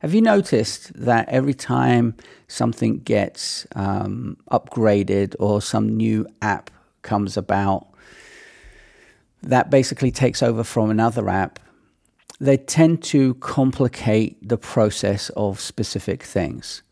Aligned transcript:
Have 0.00 0.14
you 0.14 0.22
noticed 0.22 0.92
that 0.94 1.28
every 1.28 1.54
time 1.54 2.14
something 2.46 2.98
gets 3.00 3.66
um, 3.74 4.36
upgraded 4.50 5.34
or 5.40 5.60
some 5.60 5.96
new 5.96 6.24
app 6.40 6.70
comes 7.02 7.36
about, 7.36 7.88
that 9.42 9.70
basically 9.70 10.12
takes 10.12 10.40
over 10.40 10.62
from 10.62 10.90
another 10.90 11.28
app, 11.28 11.58
they 12.40 12.56
tend 12.56 13.02
to 13.04 13.34
complicate 13.34 14.36
the 14.48 14.56
process 14.56 15.30
of 15.30 15.58
specific 15.58 16.22
things. 16.22 16.82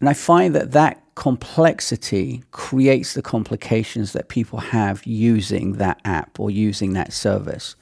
And 0.00 0.08
I 0.08 0.12
find 0.12 0.54
that 0.54 0.72
that 0.72 1.02
complexity 1.14 2.44
creates 2.52 3.14
the 3.14 3.22
complications 3.22 4.12
that 4.12 4.28
people 4.28 4.58
have 4.58 5.04
using 5.06 5.72
that 5.74 5.98
app 6.04 6.38
or 6.38 6.50
using 6.50 6.92
that 6.92 7.12
service. 7.12 7.74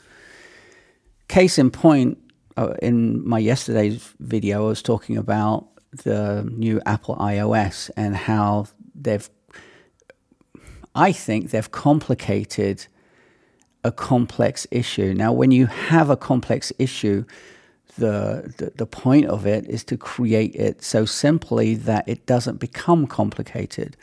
Case 1.28 1.58
in 1.58 1.70
point, 1.70 2.18
uh, 2.56 2.74
in 2.82 3.26
my 3.26 3.38
yesterday's 3.38 4.14
video, 4.18 4.64
I 4.64 4.68
was 4.68 4.82
talking 4.82 5.16
about 5.16 5.68
the 6.04 6.48
new 6.52 6.80
Apple 6.86 7.16
iOS 7.16 7.90
and 7.96 8.16
how 8.16 8.66
they've, 8.94 9.28
I 10.94 11.12
think 11.12 11.50
they've 11.50 11.70
complicated 11.70 12.86
a 13.84 13.92
complex 13.92 14.66
issue. 14.70 15.14
Now, 15.14 15.32
when 15.32 15.50
you 15.50 15.66
have 15.66 16.10
a 16.10 16.16
complex 16.16 16.72
issue, 16.78 17.24
the, 17.98 18.52
the, 18.58 18.72
the 18.74 18.86
point 18.86 19.26
of 19.26 19.46
it 19.46 19.66
is 19.66 19.84
to 19.84 19.96
create 19.96 20.54
it 20.54 20.82
so 20.82 21.04
simply 21.04 21.74
that 21.74 22.08
it 22.08 22.26
doesn't 22.26 22.58
become 22.58 23.06
complicated. 23.06 23.96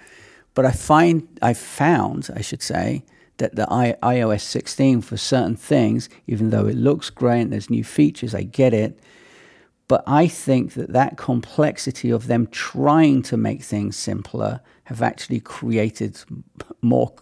But 0.54 0.66
I 0.66 0.72
find 0.72 1.28
I 1.42 1.54
found, 1.54 2.30
I 2.36 2.42
should 2.42 2.62
say, 2.62 3.04
that 3.38 3.56
the 3.56 3.72
I, 3.72 3.96
iOS 4.04 4.42
16 4.42 5.02
for 5.02 5.18
certain 5.18 5.56
things, 5.56 6.10
even 6.28 6.50
though 6.50 6.68
it 6.68 6.76
looks 6.76 7.10
great 7.10 7.42
and 7.42 7.54
there's 7.54 7.70
new 7.70 7.84
features, 7.84 8.36
I 8.36 8.44
get 8.44 8.74
it. 8.74 9.00
But 9.88 10.04
I 10.08 10.28
think 10.28 10.74
that 10.74 10.94
that 10.94 11.18
complexity 11.18 12.10
of 12.10 12.28
them 12.28 12.48
trying 12.48 13.22
to 13.24 13.38
make 13.38 13.64
things 13.64 13.96
simpler 13.96 14.62
have 14.86 15.02
actually 15.02 15.40
created 15.40 16.20
more 16.82 17.14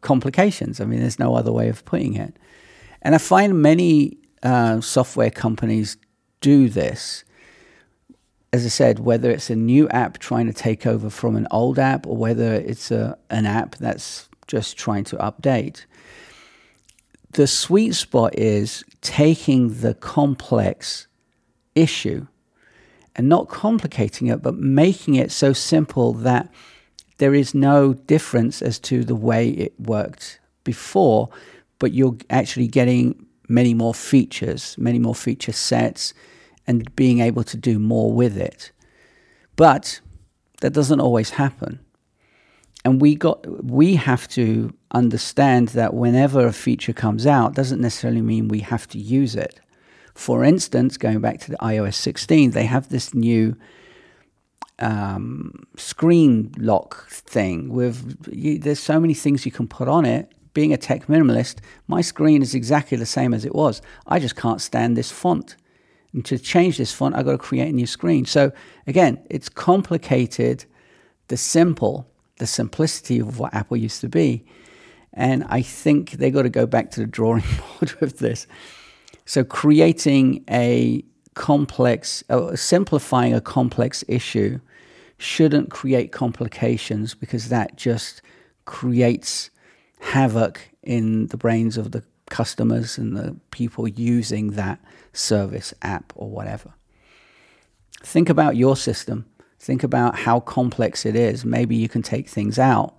complications. 0.00 0.80
I 0.80 0.84
mean, 0.84 1.00
there's 1.00 1.18
no 1.18 1.34
other 1.34 1.52
way 1.52 1.68
of 1.68 1.84
putting 1.84 2.14
it. 2.14 2.36
And 3.02 3.14
I 3.14 3.18
find 3.18 3.60
many 3.60 4.18
uh, 4.42 4.80
software 4.80 5.30
companies 5.30 5.96
do 6.40 6.68
this. 6.68 7.24
As 8.52 8.64
I 8.64 8.68
said, 8.68 9.00
whether 9.00 9.30
it's 9.30 9.50
a 9.50 9.56
new 9.56 9.88
app 9.88 10.18
trying 10.18 10.46
to 10.46 10.52
take 10.52 10.86
over 10.86 11.10
from 11.10 11.34
an 11.34 11.48
old 11.50 11.78
app 11.78 12.06
or 12.06 12.16
whether 12.16 12.54
it's 12.54 12.90
a, 12.90 13.18
an 13.30 13.46
app 13.46 13.76
that's 13.76 14.28
just 14.46 14.76
trying 14.76 15.04
to 15.04 15.16
update, 15.16 15.84
the 17.32 17.46
sweet 17.46 17.94
spot 17.94 18.38
is 18.38 18.84
taking 19.00 19.80
the 19.80 19.94
complex 19.94 21.06
issue 21.74 22.26
and 23.16 23.28
not 23.28 23.48
complicating 23.48 24.28
it, 24.28 24.42
but 24.42 24.54
making 24.54 25.14
it 25.14 25.30
so 25.30 25.52
simple 25.52 26.12
that 26.12 26.52
there 27.18 27.34
is 27.34 27.54
no 27.54 27.94
difference 27.94 28.60
as 28.60 28.78
to 28.80 29.04
the 29.04 29.14
way 29.14 29.48
it 29.50 29.78
worked 29.78 30.40
before, 30.64 31.28
but 31.78 31.92
you're 31.92 32.16
actually 32.30 32.66
getting 32.66 33.26
many 33.48 33.74
more 33.74 33.94
features, 33.94 34.74
many 34.78 34.98
more 34.98 35.14
feature 35.14 35.52
sets, 35.52 36.14
and 36.66 36.94
being 36.96 37.20
able 37.20 37.44
to 37.44 37.56
do 37.56 37.78
more 37.78 38.12
with 38.12 38.36
it. 38.36 38.72
But 39.56 40.00
that 40.60 40.72
doesn't 40.72 41.00
always 41.00 41.30
happen. 41.30 41.78
And 42.84 43.00
we 43.00 43.14
got 43.14 43.46
we 43.64 43.96
have 43.96 44.28
to 44.28 44.74
understand 44.90 45.68
that 45.68 45.94
whenever 45.94 46.46
a 46.46 46.52
feature 46.52 46.92
comes 46.92 47.26
out 47.26 47.54
doesn't 47.54 47.80
necessarily 47.80 48.20
mean 48.20 48.48
we 48.48 48.60
have 48.60 48.86
to 48.88 48.98
use 48.98 49.34
it. 49.34 49.60
For 50.14 50.44
instance, 50.44 50.96
going 50.96 51.20
back 51.20 51.40
to 51.40 51.50
the 51.50 51.56
iOS 51.56 51.94
16, 51.94 52.52
they 52.52 52.66
have 52.66 52.88
this 52.88 53.14
new 53.14 53.56
um, 54.78 55.66
screen 55.76 56.52
lock 56.58 57.08
thing 57.08 57.70
with 57.72 58.28
you, 58.30 58.58
there's 58.58 58.80
so 58.80 59.00
many 59.00 59.14
things 59.14 59.46
you 59.46 59.52
can 59.52 59.66
put 59.66 59.88
on 59.88 60.04
it 60.04 60.32
being 60.54 60.72
a 60.72 60.76
tech 60.76 61.06
minimalist, 61.08 61.58
my 61.88 62.00
screen 62.00 62.40
is 62.40 62.54
exactly 62.54 62.96
the 62.96 63.04
same 63.04 63.34
as 63.34 63.44
it 63.44 63.54
was. 63.54 63.82
I 64.06 64.20
just 64.20 64.36
can't 64.36 64.62
stand 64.62 64.96
this 64.96 65.10
font. 65.10 65.56
And 66.12 66.24
to 66.26 66.38
change 66.38 66.78
this 66.78 66.92
font, 66.92 67.16
I've 67.16 67.26
got 67.26 67.32
to 67.32 67.38
create 67.38 67.68
a 67.68 67.72
new 67.72 67.88
screen. 67.88 68.24
So 68.24 68.52
again, 68.86 69.20
it's 69.28 69.48
complicated, 69.48 70.64
the 71.26 71.36
simple, 71.36 72.08
the 72.38 72.46
simplicity 72.46 73.18
of 73.18 73.38
what 73.38 73.54
Apple 73.54 73.76
used 73.76 74.00
to 74.00 74.08
be. 74.08 74.44
And 75.12 75.44
I 75.48 75.62
think 75.62 76.12
they 76.12 76.30
got 76.30 76.42
to 76.42 76.48
go 76.50 76.66
back 76.66 76.90
to 76.92 77.00
the 77.00 77.06
drawing 77.06 77.44
board 77.78 77.92
with 78.00 78.18
this. 78.18 78.46
So 79.24 79.44
creating 79.44 80.44
a 80.50 81.04
complex, 81.34 82.24
uh, 82.28 82.56
simplifying 82.56 83.34
a 83.34 83.40
complex 83.40 84.04
issue 84.08 84.60
shouldn't 85.18 85.70
create 85.70 86.12
complications 86.12 87.14
because 87.14 87.48
that 87.48 87.76
just 87.76 88.20
creates 88.64 89.50
havoc 90.00 90.60
in 90.82 91.28
the 91.28 91.36
brains 91.36 91.76
of 91.76 91.92
the 91.92 92.02
customers 92.30 92.98
and 92.98 93.16
the 93.16 93.36
people 93.50 93.86
using 93.86 94.52
that 94.52 94.80
service, 95.12 95.72
app, 95.82 96.12
or 96.16 96.28
whatever. 96.28 96.74
Think 98.02 98.28
about 98.28 98.56
your 98.56 98.76
system. 98.76 99.26
Think 99.64 99.82
about 99.82 100.14
how 100.14 100.40
complex 100.40 101.06
it 101.06 101.16
is. 101.16 101.42
Maybe 101.46 101.74
you 101.74 101.88
can 101.88 102.02
take 102.02 102.28
things 102.28 102.58
out. 102.58 102.96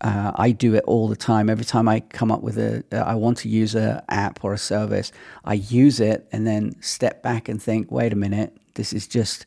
Uh, 0.00 0.32
I 0.34 0.50
do 0.50 0.74
it 0.74 0.82
all 0.82 1.06
the 1.06 1.14
time. 1.14 1.48
Every 1.48 1.64
time 1.64 1.86
I 1.86 2.00
come 2.00 2.32
up 2.32 2.42
with 2.42 2.58
a, 2.58 2.82
uh, 2.90 2.96
I 2.96 3.14
want 3.14 3.38
to 3.38 3.48
use 3.48 3.76
a 3.76 4.02
app 4.08 4.42
or 4.42 4.52
a 4.52 4.58
service, 4.58 5.12
I 5.44 5.54
use 5.54 6.00
it 6.00 6.26
and 6.32 6.44
then 6.44 6.74
step 6.82 7.22
back 7.22 7.48
and 7.48 7.62
think, 7.62 7.92
wait 7.92 8.12
a 8.12 8.16
minute, 8.16 8.56
this 8.74 8.92
is 8.92 9.06
just 9.06 9.46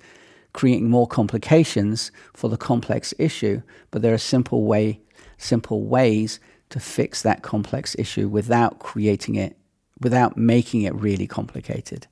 creating 0.53 0.89
more 0.89 1.07
complications 1.07 2.09
for 2.33 2.49
the 2.49 2.55
complex 2.55 3.13
issue. 3.19 3.61
But 3.91 4.01
there 4.01 4.13
are 4.13 4.17
simple 4.17 4.63
way, 4.63 5.01
simple 5.37 5.83
ways 5.83 6.39
to 6.69 6.79
fix 6.79 7.21
that 7.21 7.41
complex 7.41 7.97
issue 7.99 8.29
without 8.29 8.79
creating 8.79 9.35
it, 9.35 9.57
without 9.99 10.37
making 10.37 10.83
it 10.83 10.95
really 10.95 11.27
complicated. 11.27 12.07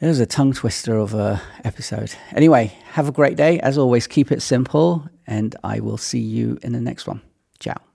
It 0.00 0.06
was 0.06 0.18
a 0.18 0.24
tongue 0.24 0.54
twister 0.54 0.96
of 0.96 1.12
a 1.12 1.42
episode. 1.62 2.14
Anyway, 2.34 2.72
have 2.92 3.06
a 3.06 3.12
great 3.12 3.36
day. 3.36 3.60
As 3.60 3.76
always, 3.76 4.06
keep 4.06 4.32
it 4.32 4.40
simple, 4.40 5.06
and 5.26 5.54
I 5.62 5.80
will 5.80 5.98
see 5.98 6.20
you 6.20 6.58
in 6.62 6.72
the 6.72 6.80
next 6.80 7.06
one. 7.06 7.20
Ciao. 7.58 7.89